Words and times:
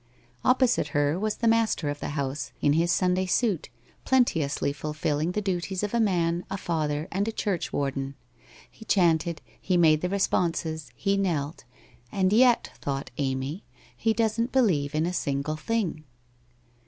Opposite 0.43 0.87
her 0.97 1.19
was 1.19 1.35
the 1.35 1.47
master 1.47 1.87
of 1.87 1.99
the 1.99 2.07
house, 2.17 2.51
in 2.59 2.73
his 2.73 2.91
Sunday 2.91 3.27
suit, 3.27 3.69
plenteously 4.03 4.73
fulfilling 4.73 5.33
the 5.33 5.43
duties 5.43 5.83
of 5.83 5.93
a 5.93 5.99
man, 5.99 6.43
a 6.49 6.57
father, 6.57 7.07
and 7.11 7.27
a 7.27 7.31
church 7.31 7.71
warden. 7.71 8.15
He 8.71 8.83
chanted, 8.83 9.43
he 9.61 9.77
made 9.77 10.01
the 10.01 10.09
responses, 10.09 10.89
he 10.95 11.17
knelt 11.17 11.65
—'and 12.11 12.33
yet,' 12.33 12.71
thought 12.81 13.11
Amy,' 13.19 13.63
he 13.95 14.11
doesn't 14.11 14.51
believe 14.51 14.95
in 14.95 15.05
a 15.05 15.13
single 15.13 15.55
thing 15.55 16.03